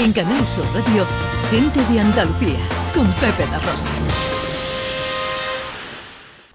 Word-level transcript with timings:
En 0.00 0.12
Canal 0.12 0.46
Sur 0.46 0.64
Radio, 0.74 1.04
Gente 1.50 1.84
de 1.92 1.98
Andalucía, 2.00 2.60
con 2.94 3.04
Pepe 3.14 3.44
La 3.50 3.58
Rosa. 3.58 3.88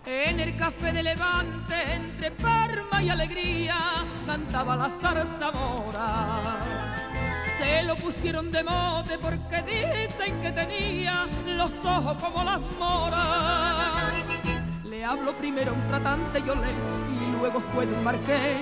En 0.06 0.40
el 0.40 0.56
café 0.56 0.94
de 0.94 1.04
Levante, 1.04 1.76
entre 1.94 2.32
Parma 2.32 3.04
y 3.04 3.10
Alegría, 3.10 4.06
cantaba 4.26 4.78
la 4.78 4.90
zarzamora. 4.90 6.58
Se 7.58 7.84
lo 7.84 7.98
pusieron 7.98 8.50
de 8.50 8.64
mote 8.64 9.20
porque 9.20 9.62
dicen 9.64 10.40
que 10.40 10.52
tenía 10.54 11.28
los 11.46 11.72
ojos 11.84 12.16
como 12.24 12.46
las 12.46 12.62
moras. 12.80 14.14
Le 14.86 15.04
hablo 15.04 15.34
primero 15.34 15.74
un 15.74 15.86
tratante, 15.88 16.42
yo 16.48 16.56
le, 16.56 16.72
y 16.72 17.38
luego 17.38 17.60
fue 17.60 17.86
de 17.86 17.94
un 17.94 18.06
marqués 18.06 18.58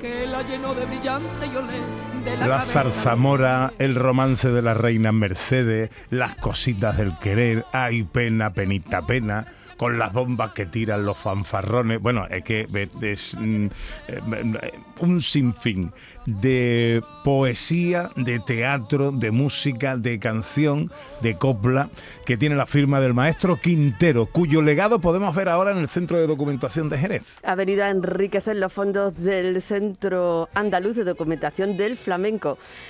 que 0.00 0.26
la 0.26 0.40
llenó 0.42 0.74
de 0.74 0.86
brillante, 0.86 1.50
yo 1.52 1.60
le, 1.60 1.78
la, 2.24 2.60
zarzamora, 2.62 3.72
el 3.78 3.94
romance 3.94 4.48
de 4.50 4.62
la 4.62 4.74
reina 4.74 5.12
Mercedes, 5.12 5.90
las 6.10 6.34
cositas 6.36 6.96
del 6.96 7.16
querer, 7.18 7.66
ay 7.72 8.04
pena, 8.04 8.52
penita 8.52 9.06
pena, 9.06 9.46
con 9.76 9.98
las 9.98 10.12
bombas 10.12 10.52
que 10.52 10.66
tiran 10.66 11.04
los 11.04 11.18
fanfarrones. 11.18 12.00
Bueno, 12.00 12.26
es 12.30 12.44
que 12.44 12.66
es 13.02 13.36
mm, 13.38 13.66
eh, 14.08 14.72
un 15.00 15.20
sinfín 15.20 15.92
de 16.26 17.02
poesía, 17.22 18.10
de 18.16 18.38
teatro, 18.38 19.12
de 19.12 19.30
música, 19.30 19.96
de 19.96 20.18
canción, 20.18 20.90
de 21.20 21.36
copla, 21.36 21.90
que 22.24 22.36
tiene 22.36 22.54
la 22.54 22.66
firma 22.66 23.00
del 23.00 23.12
maestro 23.12 23.56
Quintero, 23.56 24.26
cuyo 24.26 24.62
legado 24.62 25.00
podemos 25.00 25.34
ver 25.34 25.48
ahora 25.48 25.72
en 25.72 25.78
el 25.78 25.88
Centro 25.88 26.18
de 26.18 26.26
Documentación 26.26 26.88
de 26.88 26.98
Jerez. 26.98 27.40
ha 27.42 27.54
venido 27.54 27.84
a 27.84 27.90
enriquecer 27.90 28.56
los 28.56 28.72
fondos 28.72 29.14
del 29.16 29.60
Centro 29.60 30.48
Andaluz 30.54 30.96
de 30.96 31.04
Documentación 31.04 31.76
del 31.76 31.96
Flamenco 31.96 32.13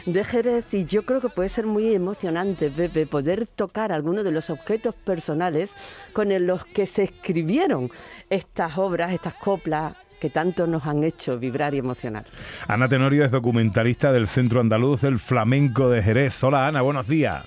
de 0.07 0.25
Jerez 0.25 0.73
y 0.75 0.85
yo 0.85 1.05
creo 1.05 1.21
que 1.21 1.29
puede 1.29 1.49
ser 1.49 1.67
muy 1.67 1.95
emocionante, 1.95 2.71
Pepe, 2.71 3.07
poder 3.07 3.47
tocar 3.47 3.93
algunos 3.93 4.25
de 4.25 4.33
los 4.33 4.51
objetos 4.51 4.95
personales 4.95 5.75
con 6.13 6.29
los 6.47 6.65
que 6.65 6.87
se 6.87 7.05
escribieron 7.05 7.91
estas 8.31 8.77
obras, 8.79 9.13
estas 9.13 9.35
coplas 9.35 9.95
que 10.21 10.31
tanto 10.31 10.67
nos 10.67 10.87
han 10.87 11.05
hecho 11.05 11.39
vibrar 11.39 11.75
y 11.75 11.79
emocionar. 11.79 12.25
Ana 12.69 12.89
Tenorio 12.89 13.25
es 13.25 13.31
documentalista 13.31 14.13
del 14.13 14.29
Centro 14.29 14.61
Andaluz 14.61 15.01
del 15.01 15.19
Flamenco 15.19 15.91
de 15.91 16.03
Jerez. 16.03 16.43
Hola 16.45 16.67
Ana, 16.67 16.83
buenos 16.83 17.09
días. 17.09 17.45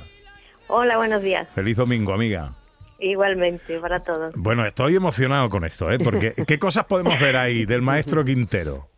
Hola, 0.67 0.97
buenos 0.97 1.21
días. 1.21 1.47
Feliz 1.55 1.77
domingo, 1.77 2.13
amiga. 2.13 2.53
Igualmente, 2.99 3.79
para 3.79 4.01
todos. 4.01 4.33
Bueno, 4.35 4.65
estoy 4.65 4.95
emocionado 4.95 5.49
con 5.49 5.63
esto, 5.63 5.89
¿eh? 5.91 5.99
Porque 5.99 6.33
¿qué 6.47 6.59
cosas 6.59 6.85
podemos 6.85 7.19
ver 7.19 7.37
ahí 7.37 7.65
del 7.65 7.81
maestro 7.81 8.25
Quintero? 8.25 8.89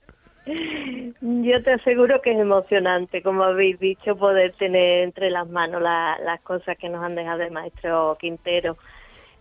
Yo 1.43 1.63
te 1.63 1.71
aseguro 1.71 2.21
que 2.21 2.31
es 2.31 2.39
emocionante, 2.39 3.21
como 3.21 3.43
habéis 3.43 3.79
dicho, 3.79 4.15
poder 4.17 4.53
tener 4.53 5.03
entre 5.03 5.29
las 5.29 5.47
manos 5.47 5.81
la- 5.81 6.17
las 6.23 6.41
cosas 6.41 6.77
que 6.77 6.89
nos 6.89 7.03
han 7.03 7.15
dejado 7.15 7.43
el 7.43 7.51
maestro 7.51 8.17
Quintero. 8.19 8.77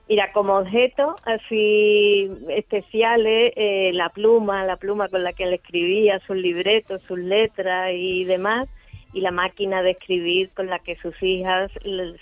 Mira, 0.08 0.30
como 0.32 0.58
objeto 0.58 1.16
así 1.24 2.30
especiales, 2.50 3.52
eh, 3.56 3.90
la 3.94 4.10
pluma, 4.10 4.64
la 4.64 4.76
pluma 4.76 5.08
con 5.08 5.24
la 5.24 5.32
que 5.32 5.44
él 5.44 5.54
escribía 5.54 6.20
sus 6.20 6.36
libretos, 6.36 7.02
sus 7.08 7.18
letras 7.18 7.90
y 7.94 8.24
demás, 8.24 8.68
y 9.12 9.20
la 9.20 9.30
máquina 9.30 9.82
de 9.82 9.90
escribir 9.92 10.50
con 10.54 10.68
la 10.68 10.78
que 10.78 10.96
sus 10.96 11.20
hijas 11.22 11.70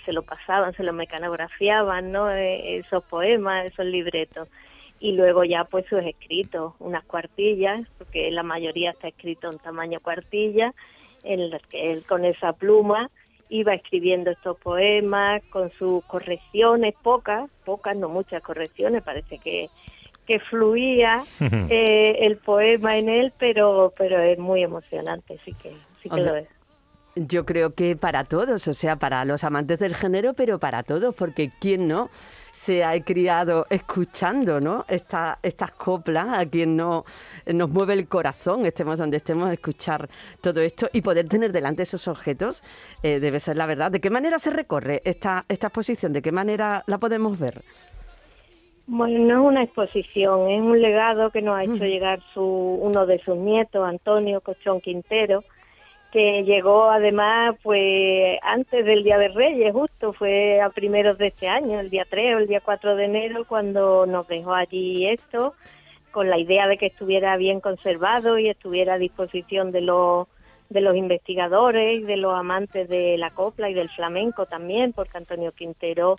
se 0.05 0.13
lo 0.13 0.23
pasaban, 0.23 0.73
se 0.73 0.83
lo 0.83 0.93
mecanografiaban, 0.93 2.11
¿no? 2.11 2.31
Eh, 2.31 2.77
esos 2.79 3.03
poemas, 3.03 3.65
esos 3.67 3.85
libretos. 3.85 4.47
Y 4.99 5.11
luego 5.13 5.43
ya 5.43 5.65
pues 5.65 5.85
sus 5.87 6.03
escritos, 6.03 6.73
unas 6.79 7.03
cuartillas, 7.05 7.87
porque 7.97 8.31
la 8.31 8.43
mayoría 8.43 8.91
está 8.91 9.07
escrito 9.07 9.49
en 9.51 9.57
tamaño 9.59 9.99
cuartilla, 9.99 10.73
en 11.23 11.49
las 11.49 11.61
que 11.67 11.91
él 11.91 12.03
con 12.05 12.25
esa 12.25 12.53
pluma 12.53 13.09
iba 13.49 13.73
escribiendo 13.73 14.31
estos 14.31 14.57
poemas 14.57 15.43
con 15.49 15.69
sus 15.71 16.03
correcciones, 16.05 16.95
pocas, 17.01 17.49
pocas, 17.65 17.95
no 17.95 18.09
muchas 18.09 18.41
correcciones, 18.43 19.03
parece 19.03 19.37
que, 19.37 19.69
que 20.25 20.39
fluía 20.39 21.23
eh, 21.69 22.17
el 22.21 22.37
poema 22.37 22.97
en 22.97 23.09
él, 23.09 23.33
pero, 23.37 23.93
pero 23.97 24.19
es 24.19 24.37
muy 24.37 24.63
emocionante, 24.63 25.39
sí 25.45 25.53
que, 25.53 25.71
sí 26.01 26.09
que 26.09 26.15
Hombre, 26.15 26.25
lo 26.25 26.35
es. 26.37 26.56
Yo 27.25 27.45
creo 27.45 27.73
que 27.73 27.95
para 27.95 28.23
todos, 28.25 28.67
o 28.67 28.73
sea, 28.73 28.97
para 28.97 29.25
los 29.25 29.43
amantes 29.43 29.79
del 29.79 29.95
género, 29.95 30.33
pero 30.33 30.59
para 30.59 30.83
todos, 30.83 31.15
porque 31.15 31.51
quién 31.59 31.87
no 31.87 32.09
se 32.51 32.83
ha 32.83 32.99
criado 33.03 33.65
escuchando, 33.69 34.59
¿no? 34.59 34.85
Esta, 34.87 35.39
estas 35.41 35.71
coplas, 35.71 36.37
a 36.37 36.45
quien 36.45 36.75
no 36.75 37.05
nos 37.47 37.69
mueve 37.69 37.93
el 37.93 38.07
corazón, 38.07 38.65
estemos 38.65 38.97
donde 38.97 39.17
estemos, 39.17 39.51
escuchar 39.51 40.09
todo 40.41 40.61
esto 40.61 40.89
y 40.93 41.01
poder 41.01 41.27
tener 41.27 41.51
delante 41.51 41.83
esos 41.83 42.07
objetos, 42.07 42.63
eh, 43.01 43.19
debe 43.19 43.39
ser 43.39 43.57
la 43.57 43.65
verdad. 43.65 43.91
¿De 43.91 43.99
qué 43.99 44.09
manera 44.09 44.37
se 44.37 44.51
recorre 44.51 45.01
esta, 45.03 45.43
esta 45.47 45.67
exposición? 45.67 46.13
¿De 46.13 46.21
qué 46.21 46.31
manera 46.31 46.83
la 46.85 46.99
podemos 46.99 47.39
ver? 47.39 47.63
Bueno, 48.85 49.19
no 49.19 49.41
es 49.41 49.51
una 49.51 49.63
exposición, 49.63 50.49
es 50.49 50.61
un 50.61 50.81
legado 50.81 51.29
que 51.31 51.41
nos 51.41 51.57
ha 51.57 51.63
hecho 51.63 51.83
llegar 51.83 52.21
su, 52.33 52.41
uno 52.41 53.05
de 53.05 53.19
sus 53.19 53.35
nietos, 53.35 53.85
Antonio 53.85 54.39
Cochón 54.39 54.79
Quintero, 54.79 55.43
que 56.11 56.43
llegó 56.43 56.89
además 56.89 57.55
pues 57.61 58.39
antes 58.41 58.85
del 58.85 59.03
Día 59.03 59.17
de 59.17 59.29
Reyes, 59.29 59.73
justo 59.73 60.13
fue 60.13 60.61
a 60.61 60.69
primeros 60.69 61.17
de 61.17 61.27
este 61.27 61.47
año, 61.47 61.79
el 61.79 61.89
día 61.89 62.05
3 62.09 62.35
o 62.35 62.37
el 62.39 62.47
día 62.47 62.61
4 62.61 62.95
de 62.95 63.05
enero, 63.05 63.45
cuando 63.45 64.05
nos 64.05 64.27
dejó 64.27 64.53
allí 64.53 65.07
esto, 65.07 65.53
con 66.11 66.29
la 66.29 66.37
idea 66.37 66.67
de 66.67 66.77
que 66.77 66.87
estuviera 66.87 67.35
bien 67.37 67.59
conservado 67.59 68.39
y 68.39 68.49
estuviera 68.49 68.95
a 68.95 68.97
disposición 68.97 69.71
de 69.71 69.81
los 69.81 70.27
de 70.69 70.81
los 70.81 70.97
investigadores 70.97 72.05
de 72.05 72.17
los 72.17 72.37
amantes 72.37 72.89
de 72.89 73.17
la 73.17 73.31
copla 73.31 73.69
y 73.69 73.73
del 73.73 73.89
flamenco 73.89 74.45
también, 74.45 74.91
porque 74.91 75.17
Antonio 75.17 75.53
Quintero 75.53 76.17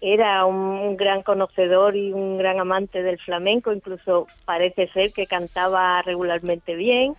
era 0.00 0.44
un 0.44 0.96
gran 0.96 1.22
conocedor 1.22 1.96
y 1.96 2.12
un 2.12 2.36
gran 2.38 2.60
amante 2.60 3.02
del 3.02 3.18
flamenco, 3.18 3.72
incluso 3.72 4.26
parece 4.44 4.88
ser 4.88 5.12
que 5.12 5.26
cantaba 5.26 6.02
regularmente 6.02 6.74
bien. 6.74 7.14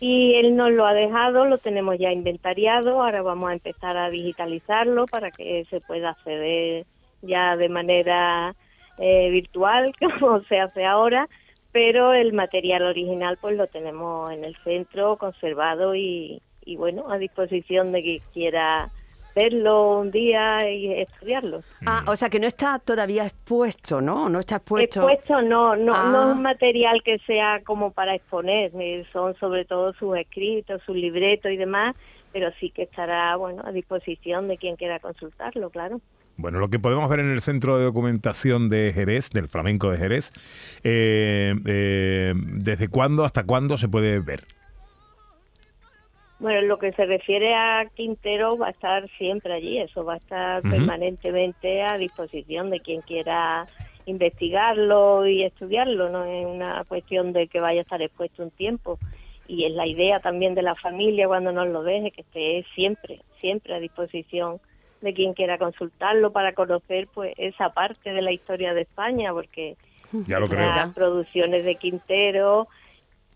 Y 0.00 0.34
él 0.36 0.56
nos 0.56 0.72
lo 0.72 0.86
ha 0.86 0.94
dejado, 0.94 1.44
lo 1.44 1.58
tenemos 1.58 1.98
ya 1.98 2.10
inventariado, 2.10 3.02
ahora 3.02 3.20
vamos 3.20 3.50
a 3.50 3.52
empezar 3.52 3.98
a 3.98 4.08
digitalizarlo 4.08 5.04
para 5.04 5.30
que 5.30 5.66
se 5.68 5.80
pueda 5.80 6.10
acceder 6.10 6.86
ya 7.20 7.54
de 7.56 7.68
manera 7.68 8.54
eh, 8.98 9.28
virtual, 9.30 9.92
como 10.20 10.40
se 10.44 10.58
hace 10.58 10.86
ahora, 10.86 11.28
pero 11.70 12.14
el 12.14 12.32
material 12.32 12.82
original 12.82 13.38
pues 13.40 13.56
lo 13.56 13.66
tenemos 13.66 14.30
en 14.30 14.44
el 14.44 14.56
centro 14.64 15.16
conservado 15.16 15.94
y, 15.94 16.40
y 16.64 16.76
bueno, 16.76 17.10
a 17.10 17.18
disposición 17.18 17.92
de 17.92 18.02
quien 18.02 18.22
quiera 18.32 18.90
verlo 19.34 19.98
un 20.00 20.10
día 20.10 20.70
y 20.70 20.92
estudiarlo. 21.00 21.62
Ah, 21.86 22.04
o 22.06 22.16
sea 22.16 22.28
que 22.28 22.40
no 22.40 22.46
está 22.46 22.78
todavía 22.78 23.26
expuesto, 23.26 24.00
¿no? 24.00 24.28
No 24.28 24.40
está 24.40 24.56
expuesto. 24.56 25.08
Expuesto 25.08 25.42
no, 25.42 25.76
no, 25.76 25.92
Ah. 25.94 26.08
no 26.12 26.30
es 26.30 26.36
un 26.36 26.42
material 26.42 27.02
que 27.04 27.18
sea 27.26 27.60
como 27.64 27.92
para 27.92 28.14
exponer, 28.14 28.72
son 29.12 29.34
sobre 29.36 29.64
todo 29.64 29.92
sus 29.94 30.16
escritos, 30.16 30.82
sus 30.84 30.96
libretos 30.96 31.50
y 31.52 31.56
demás, 31.56 31.94
pero 32.32 32.50
sí 32.60 32.70
que 32.70 32.82
estará, 32.82 33.34
bueno, 33.36 33.62
a 33.64 33.72
disposición 33.72 34.48
de 34.48 34.56
quien 34.56 34.76
quiera 34.76 34.98
consultarlo, 35.00 35.70
claro. 35.70 36.00
Bueno, 36.36 36.58
lo 36.58 36.68
que 36.70 36.78
podemos 36.78 37.08
ver 37.10 37.20
en 37.20 37.30
el 37.32 37.42
Centro 37.42 37.76
de 37.76 37.84
Documentación 37.84 38.68
de 38.70 38.92
Jerez, 38.94 39.30
del 39.30 39.48
Flamenco 39.48 39.90
de 39.90 39.98
Jerez, 39.98 40.30
eh, 40.84 41.54
eh, 41.66 42.32
¿desde 42.34 42.88
cuándo 42.88 43.24
hasta 43.24 43.44
cuándo 43.44 43.76
se 43.76 43.88
puede 43.88 44.20
ver? 44.20 44.44
Bueno, 46.40 46.60
en 46.60 46.68
lo 46.68 46.78
que 46.78 46.92
se 46.92 47.04
refiere 47.04 47.54
a 47.54 47.86
Quintero 47.94 48.56
va 48.56 48.68
a 48.68 48.70
estar 48.70 49.06
siempre 49.18 49.52
allí, 49.52 49.78
eso 49.78 50.04
va 50.04 50.14
a 50.14 50.16
estar 50.16 50.62
permanentemente 50.62 51.82
a 51.82 51.98
disposición 51.98 52.70
de 52.70 52.80
quien 52.80 53.02
quiera 53.02 53.68
investigarlo 54.06 55.26
y 55.26 55.44
estudiarlo, 55.44 56.08
no 56.08 56.24
es 56.24 56.46
una 56.46 56.82
cuestión 56.84 57.34
de 57.34 57.46
que 57.46 57.60
vaya 57.60 57.80
a 57.80 57.82
estar 57.82 58.00
expuesto 58.00 58.42
un 58.42 58.50
tiempo 58.52 58.98
y 59.46 59.66
es 59.66 59.72
la 59.72 59.86
idea 59.86 60.20
también 60.20 60.54
de 60.54 60.62
la 60.62 60.74
familia 60.76 61.28
cuando 61.28 61.52
nos 61.52 61.68
lo 61.68 61.82
deje 61.82 62.10
que 62.10 62.22
esté 62.22 62.64
siempre, 62.74 63.20
siempre 63.40 63.74
a 63.74 63.78
disposición 63.78 64.60
de 65.02 65.12
quien 65.12 65.34
quiera 65.34 65.58
consultarlo 65.58 66.32
para 66.32 66.54
conocer 66.54 67.08
pues 67.12 67.34
esa 67.36 67.68
parte 67.68 68.12
de 68.12 68.22
la 68.22 68.32
historia 68.32 68.72
de 68.72 68.82
España 68.82 69.32
porque 69.34 69.76
Ya 70.26 70.40
lo 70.40 70.46
creo. 70.46 70.60
las 70.60 70.94
producciones 70.94 71.64
de 71.66 71.74
Quintero 71.76 72.66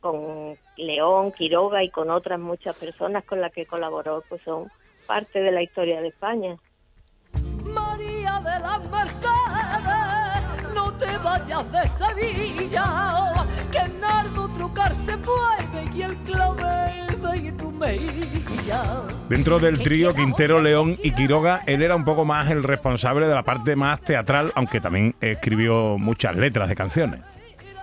con 0.04 0.58
León, 0.76 1.32
Quiroga 1.32 1.82
y 1.82 1.88
con 1.88 2.10
otras 2.10 2.38
muchas 2.38 2.76
personas 2.76 3.24
con 3.24 3.40
las 3.40 3.50
que 3.50 3.64
colaboró, 3.64 4.22
pues 4.28 4.42
son 4.42 4.70
parte 5.06 5.40
de 5.40 5.50
la 5.50 5.62
historia 5.62 6.02
de 6.02 6.08
España. 6.08 6.56
María 7.64 8.38
de 8.40 8.60
las 8.60 8.90
Mercedes, 8.90 10.74
no 10.74 10.92
te 10.98 11.16
vayas 11.24 11.72
de 11.72 11.88
Sevilla, 11.88 13.46
que 13.72 13.88
Nardo 13.98 14.46
trucar 14.50 14.94
se 14.94 15.16
puede 15.16 15.96
y 15.96 16.02
el 16.02 16.14
clavel 16.18 17.22
de 17.22 17.52
tu 17.52 17.70
mejilla. 17.70 18.82
Dentro 19.30 19.58
del 19.58 19.82
trío 19.82 20.14
Quintero, 20.14 20.60
León 20.60 20.96
y 21.02 21.12
Quiroga, 21.12 21.62
él 21.66 21.80
era 21.80 21.96
un 21.96 22.04
poco 22.04 22.26
más 22.26 22.50
el 22.50 22.62
responsable 22.62 23.26
de 23.26 23.34
la 23.34 23.42
parte 23.42 23.74
más 23.74 24.02
teatral, 24.02 24.52
aunque 24.54 24.82
también 24.82 25.14
escribió 25.22 25.96
muchas 25.96 26.36
letras 26.36 26.68
de 26.68 26.74
canciones. 26.74 27.33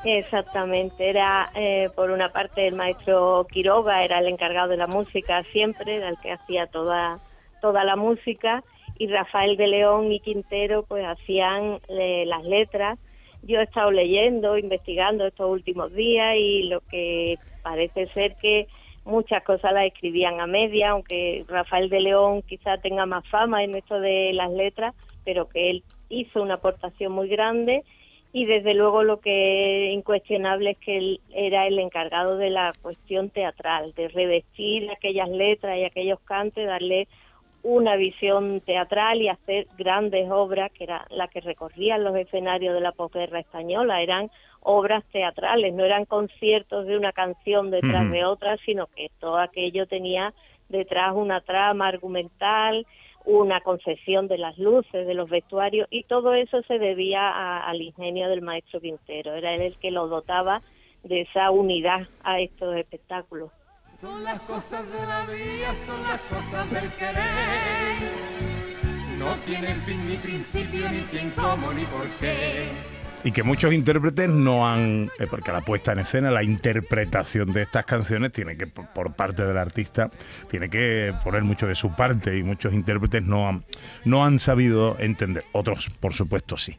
Exactamente, 0.03 1.09
era 1.09 1.51
eh, 1.53 1.89
por 1.95 2.09
una 2.09 2.29
parte 2.29 2.67
el 2.67 2.73
maestro 2.73 3.45
Quiroga, 3.51 4.03
era 4.03 4.17
el 4.17 4.27
encargado 4.27 4.69
de 4.69 4.77
la 4.77 4.87
música 4.87 5.43
siempre, 5.51 5.97
era 5.97 6.09
el 6.09 6.17
que 6.19 6.31
hacía 6.31 6.65
toda, 6.65 7.19
toda 7.61 7.83
la 7.83 7.95
música, 7.95 8.63
y 8.97 9.07
Rafael 9.07 9.57
de 9.57 9.67
León 9.67 10.11
y 10.11 10.19
Quintero 10.19 10.83
pues 10.87 11.05
hacían 11.05 11.79
eh, 11.87 12.23
las 12.25 12.43
letras. 12.43 12.97
Yo 13.43 13.59
he 13.59 13.63
estado 13.63 13.91
leyendo, 13.91 14.57
investigando 14.57 15.25
estos 15.25 15.49
últimos 15.49 15.93
días 15.93 16.35
y 16.35 16.63
lo 16.63 16.81
que 16.81 17.37
parece 17.61 18.07
ser 18.07 18.35
que 18.37 18.67
muchas 19.05 19.43
cosas 19.43 19.71
las 19.73 19.85
escribían 19.85 20.39
a 20.39 20.47
media, 20.47 20.91
aunque 20.91 21.45
Rafael 21.47 21.89
de 21.89 22.01
León 22.01 22.41
quizá 22.43 22.77
tenga 22.77 23.05
más 23.05 23.27
fama 23.27 23.63
en 23.63 23.75
esto 23.75 23.99
de 23.99 24.33
las 24.33 24.51
letras, 24.51 24.95
pero 25.25 25.47
que 25.47 25.69
él 25.69 25.83
hizo 26.09 26.41
una 26.41 26.55
aportación 26.55 27.11
muy 27.11 27.27
grande 27.27 27.83
y 28.33 28.45
desde 28.45 28.73
luego 28.73 29.03
lo 29.03 29.19
que 29.19 29.89
es 29.89 29.93
incuestionable 29.93 30.71
es 30.71 30.77
que 30.77 30.97
él 30.97 31.21
era 31.33 31.67
el 31.67 31.77
encargado 31.79 32.37
de 32.37 32.49
la 32.49 32.71
cuestión 32.81 33.29
teatral, 33.29 33.93
de 33.93 34.07
revestir 34.07 34.89
aquellas 34.89 35.29
letras 35.29 35.77
y 35.77 35.83
aquellos 35.83 36.19
cantes, 36.21 36.65
darle 36.65 37.07
una 37.63 37.95
visión 37.95 38.61
teatral 38.61 39.21
y 39.21 39.27
hacer 39.27 39.67
grandes 39.77 40.31
obras 40.31 40.71
que 40.71 40.85
eran 40.85 41.01
las 41.09 41.29
que 41.29 41.41
recorrían 41.41 42.03
los 42.03 42.15
escenarios 42.15 42.73
de 42.73 42.81
la 42.81 42.93
posguerra 42.93 43.39
española, 43.39 44.01
eran 44.01 44.31
obras 44.61 45.03
teatrales, 45.11 45.73
no 45.73 45.83
eran 45.83 46.05
conciertos 46.05 46.87
de 46.87 46.97
una 46.97 47.11
canción 47.11 47.69
detrás 47.69 48.09
de 48.09 48.25
otra, 48.25 48.57
sino 48.65 48.87
que 48.87 49.09
todo 49.19 49.37
aquello 49.37 49.87
tenía 49.87 50.33
detrás 50.69 51.13
una 51.15 51.41
trama 51.41 51.87
argumental, 51.87 52.85
una 53.25 53.61
concepción 53.61 54.27
de 54.27 54.37
las 54.37 54.57
luces, 54.57 55.05
de 55.05 55.13
los 55.13 55.29
vestuarios, 55.29 55.87
y 55.91 56.03
todo 56.03 56.33
eso 56.33 56.61
se 56.63 56.79
debía 56.79 57.59
al 57.59 57.81
ingenio 57.81 58.29
del 58.29 58.41
maestro 58.41 58.79
Quintero. 58.81 59.33
Era 59.33 59.53
él 59.53 59.61
el 59.61 59.77
que 59.77 59.91
lo 59.91 60.07
dotaba 60.07 60.61
de 61.03 61.21
esa 61.21 61.51
unidad 61.51 62.07
a 62.23 62.39
estos 62.39 62.75
espectáculos. 62.75 63.51
Son 64.01 64.23
las 64.23 64.41
cosas 64.41 64.91
de 64.91 65.05
la 65.05 65.25
vida, 65.25 65.73
son 65.85 66.01
las 66.03 66.21
cosas 66.21 66.71
del 66.71 66.89
querer. 66.93 67.23
No 69.19 69.35
tienen 69.45 69.79
fin 69.81 70.09
ni 70.09 70.15
principio, 70.15 70.89
ni 70.91 71.01
quién, 71.11 71.29
cómo, 71.31 71.71
ni 71.71 71.85
por 71.85 72.07
qué 72.19 73.00
y 73.23 73.31
que 73.31 73.43
muchos 73.43 73.73
intérpretes 73.73 74.29
no 74.29 74.67
han, 74.67 75.11
eh, 75.19 75.27
porque 75.29 75.51
la 75.51 75.61
puesta 75.61 75.91
en 75.91 75.99
escena, 75.99 76.31
la 76.31 76.43
interpretación 76.43 77.51
de 77.53 77.63
estas 77.63 77.85
canciones 77.85 78.31
tiene 78.31 78.57
que, 78.57 78.67
por 78.67 79.13
parte 79.13 79.45
del 79.45 79.57
artista, 79.57 80.09
tiene 80.49 80.69
que 80.69 81.13
poner 81.23 81.43
mucho 81.43 81.67
de 81.67 81.75
su 81.75 81.95
parte 81.95 82.37
y 82.37 82.43
muchos 82.43 82.73
intérpretes 82.73 83.23
no 83.23 83.47
han, 83.47 83.65
no 84.05 84.25
han 84.25 84.39
sabido 84.39 84.97
entender, 84.99 85.43
otros 85.51 85.89
por 85.99 86.13
supuesto 86.13 86.57
sí. 86.57 86.77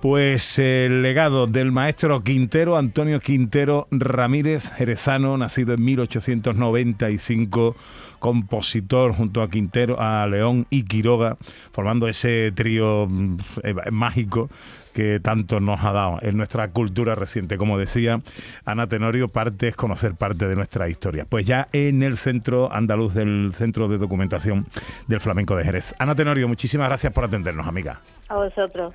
Pues 0.00 0.60
el 0.60 1.02
legado 1.02 1.48
del 1.48 1.72
maestro 1.72 2.22
Quintero, 2.22 2.76
Antonio 2.76 3.18
Quintero 3.18 3.88
Ramírez 3.90 4.70
Jerezano, 4.70 5.36
nacido 5.36 5.74
en 5.74 5.84
1895, 5.84 7.74
compositor 8.20 9.12
junto 9.12 9.42
a 9.42 9.50
Quintero, 9.50 10.00
a 10.00 10.24
León 10.28 10.68
y 10.70 10.84
Quiroga, 10.84 11.36
formando 11.72 12.06
ese 12.06 12.52
trío 12.54 13.08
mm, 13.08 13.36
eh, 13.64 13.74
mágico 13.90 14.48
que 14.92 15.18
tanto 15.18 15.58
nos 15.58 15.82
ha 15.82 15.92
dado 15.92 16.18
en 16.22 16.36
nuestra 16.36 16.68
cultura 16.70 17.16
reciente. 17.16 17.58
Como 17.58 17.76
decía 17.76 18.20
Ana 18.64 18.86
Tenorio, 18.86 19.26
parte 19.26 19.66
es 19.66 19.76
conocer 19.76 20.14
parte 20.14 20.46
de 20.46 20.54
nuestra 20.54 20.88
historia. 20.88 21.26
Pues 21.28 21.44
ya 21.44 21.66
en 21.72 22.04
el 22.04 22.16
centro 22.16 22.72
andaluz 22.72 23.14
del 23.14 23.52
Centro 23.54 23.88
de 23.88 23.98
Documentación 23.98 24.66
del 25.08 25.18
Flamenco 25.18 25.56
de 25.56 25.64
Jerez. 25.64 25.92
Ana 25.98 26.14
Tenorio, 26.14 26.46
muchísimas 26.46 26.88
gracias 26.88 27.12
por 27.12 27.24
atendernos, 27.24 27.66
amiga. 27.66 28.00
A 28.28 28.36
vosotros. 28.36 28.94